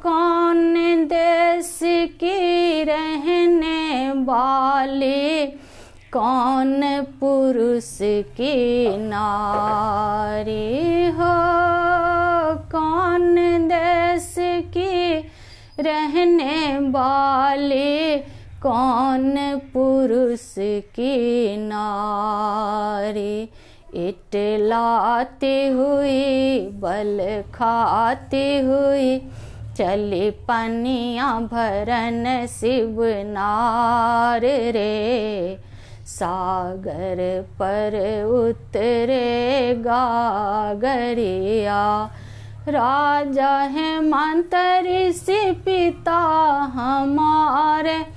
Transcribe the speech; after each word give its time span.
कौन 0.03 1.05
देश 1.05 1.79
की 1.83 2.83
रहने 2.83 4.11
वाली? 4.11 5.53
कौन 6.13 7.05
पुरुष 7.19 7.97
की 8.01 8.97
नारी? 8.97 11.09
हो, 11.09 12.67
कौन 12.71 13.67
देश 13.67 14.35
की 14.39 15.31
रहने 15.79 16.79
वाली? 16.79 18.23
कौन 18.65 19.61
पुरुष 19.73 20.55
की 20.59 21.57
नारी? 21.57 23.49
इटलाती 23.95 25.67
हुई 25.67 26.59
बल 26.59 27.43
खाती 27.55 28.59
हुई 28.59 29.21
चली 29.77 30.31
पनिया 30.31 31.39
भरन 31.39 32.47
शिव 32.47 33.05
नार 33.05 34.41
रे। 34.45 35.57
सागर 36.05 37.45
पर 37.61 38.23
उतरे 38.23 39.75
गागरिया। 39.77 42.09
राजा 42.67 43.47
है 43.47 44.01
मंत्री 44.01 45.13
से 45.13 45.51
पिता 45.51 46.19
हमारे 46.75 48.14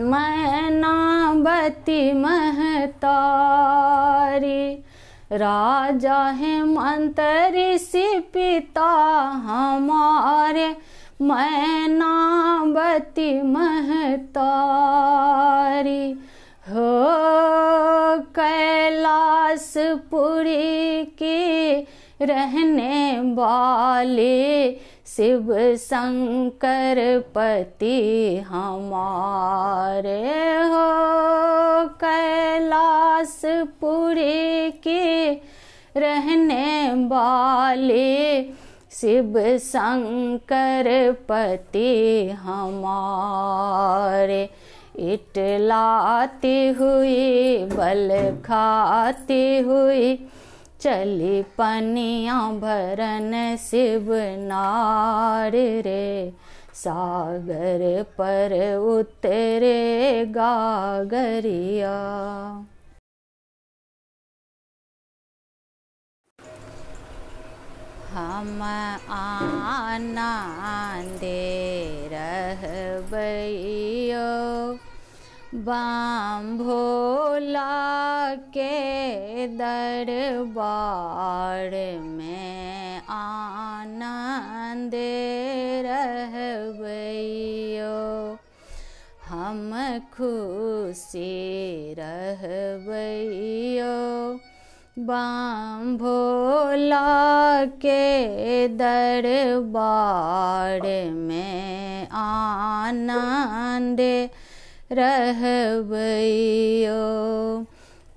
मैनावती 0.00 2.12
महतारी। 2.12 4.84
राजा 5.32 6.14
है 6.14 6.64
मंत्री 6.64 7.78
से 7.78 8.20
पिता 8.20 8.90
हमारे 9.46 10.76
मैनावती 11.22 13.42
महतारी। 13.42 16.18
हो 16.68 17.06
कैलाशपुरी 18.36 21.04
की 21.04 21.86
रहने 22.22 23.20
वाले 23.20 24.70
शिव 25.10 25.48
शंकर 25.76 26.98
पति 27.34 27.94
हमारे 28.48 30.18
हो। 30.64 30.82
कैलाशपुरी 32.02 34.70
की 34.70 35.32
रहने 35.96 36.92
वाले 37.06 38.42
शिव 38.92 39.38
शंकर 39.58 40.88
पति 41.28 42.28
हमारे। 42.42 44.42
इटलाती 45.12 46.68
हुई 46.68 47.64
बल 47.64 48.10
खाती 48.44 49.58
हुई 49.58 50.14
चली 50.80 51.42
पनिया 51.58 52.36
भरन 52.60 53.32
शिव 53.60 54.06
नार 54.40 55.56
रे, 55.86 56.32
सागर 56.74 57.82
पर 58.18 58.52
उतरे 58.88 60.24
गागरिया। 60.36 61.96
हम 68.12 68.62
आना 68.62 70.32
दे 71.20 72.08
रहबैयो 72.12 73.50
बाम 75.66 76.56
भोला 76.58 77.68
के 78.56 79.46
दरबार 79.56 81.70
में 82.02 83.00
आनंद 83.16 84.94
रहबैयो 85.86 87.96
हम 89.28 89.70
खुशी 90.16 91.32
रहबैयो 91.98 93.96
बाम 95.10 95.96
भोला 95.98 97.04
के 97.84 98.02
दरबार 98.82 100.86
में 101.28 102.08
आनंद 102.22 104.00
रहबैयो 105.00 107.02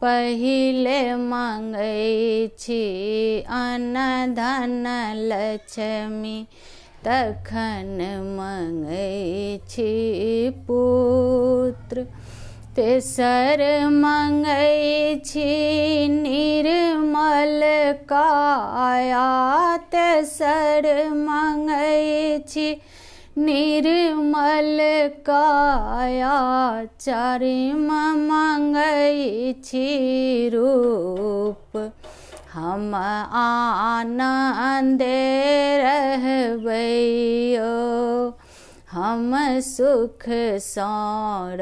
पहिले 0.04 1.16
मंगै 1.16 2.48
छी 2.60 2.80
धन 4.36 4.88
लक्ष्मी, 5.16 6.36
तखन 7.06 8.00
मंगै 8.38 9.60
छी 9.70 9.94
पुत्र। 10.68 12.04
तेसर 12.76 13.64
मंगै 13.94 15.16
छी 15.26 15.48
निर्मल 16.08 17.62
काया, 18.10 19.26
तेसर 19.78 20.90
मंगै 21.14 22.40
छी 22.48 22.68
निर्मल 23.38 24.78
काया 25.28 26.34
चारिम 27.02 27.88
मंगै 28.26 29.54
छी 29.64 30.50
रूप 30.54 31.78
हम 32.54 32.94
आनंद 32.96 35.02
रहबैयो 35.84 37.72
हम 38.92 39.34
सुख 39.62 40.26
सँ 40.68 41.58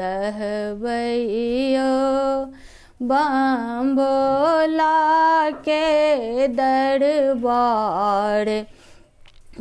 बम 3.02 3.94
भोला 3.96 4.94
के 5.68 6.48
दरबार 6.60 8.48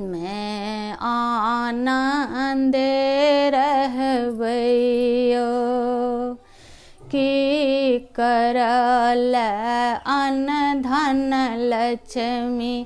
में 0.01 0.97
आनंद 1.01 2.75
रहबैयो 3.55 5.49
की 7.11 7.99
करल 8.19 9.35
अन्न 9.35 10.49
धन 10.81 11.33
लक्ष्मी, 11.73 12.83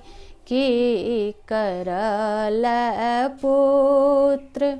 की 0.47 1.31
करल 1.51 2.63
पुत्र, 3.41 4.71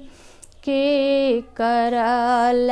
की 0.65 1.41
करल 1.57 2.69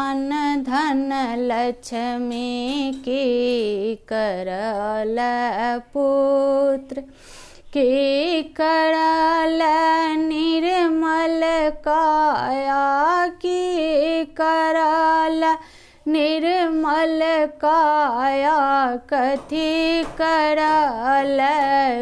अन 0.00 0.30
धन 0.68 1.10
लक्ष्मी, 1.38 2.92
की 3.04 3.24
करल 4.12 5.16
पुत्र। 5.94 7.04
की 7.72 8.42
करल 8.42 9.60
निर्मल 10.18 11.40
काया 11.86 13.26
की 13.42 14.24
करल 14.40 15.44
निर्मल 16.08 17.20
काया, 17.64 18.56
कथि 19.12 20.04
करल 20.20 21.38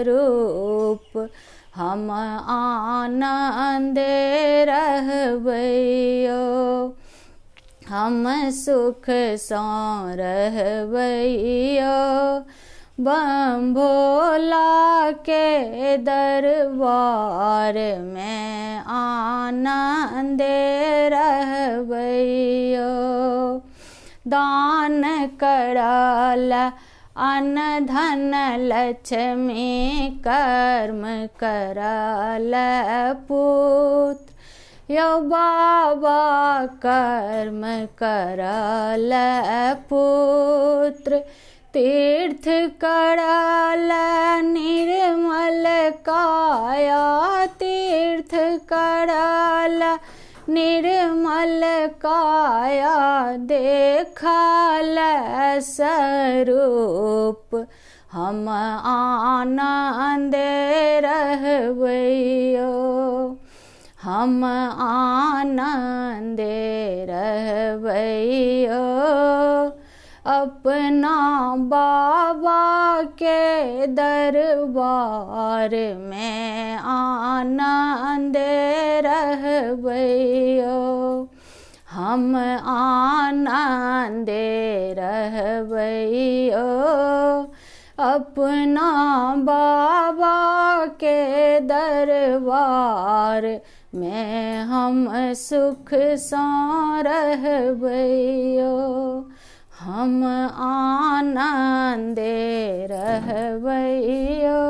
रूप? 0.08 1.28
हम 1.74 2.10
आनंद 2.50 3.98
रहबैयो, 4.68 6.42
हम 7.88 8.24
सुख 8.50 9.06
सौ 9.38 9.66
रहबैयो। 10.18 11.98
बम 13.00 13.74
भोला 13.74 14.87
के 15.12 15.96
दरबार 15.96 17.74
में 18.00 18.78
आनंद 18.86 20.42
रहबैयो 21.12 22.92
दान 24.28 25.02
करल 25.42 26.52
अन 27.20 27.54
धन, 27.86 28.32
लक्ष्मी, 28.60 30.10
कर्म 30.26 31.02
करल, 31.42 32.52
पुत्र 33.28 34.92
यो 34.94 35.08
बाबा 35.20 36.20
कर्म 36.84 37.62
करल, 38.02 39.10
पुत्र। 39.90 41.22
तीर्थ 41.74 42.46
करल 42.84 43.90
निर्मल 44.44 45.64
काया, 46.08 47.02
तीर्थ 47.60 48.34
करल 48.72 49.82
निर्मल 50.54 51.60
काया 52.04 52.94
देखल 53.52 54.96
स्वरूप 55.68 57.56
हम 58.12 58.48
आनंद 58.48 60.34
रहबैयो 61.04 62.72
हम 64.02 64.44
आनंद 64.44 66.40
रहबैयो 67.10 68.82
अपना 70.28 71.14
बाबा 71.70 73.02
के 73.22 73.86
दरबार 73.98 75.70
में 76.10 76.76
आनंद 76.94 78.36
रहबैयो 79.06 80.76
हम 81.92 82.36
आनंद 82.36 84.26
रहबैयो 84.98 86.66
अपना 88.10 88.90
बाबा 89.48 90.36
के 91.02 91.18
दरबार 91.72 93.46
में 93.94 94.62
हम 94.72 95.06
सुख 95.48 95.94
सा 96.28 96.46
रहबैयो 97.06 98.74
हम 99.80 100.14
आनन्दे 100.66 102.30
रहबैयो 102.90 104.62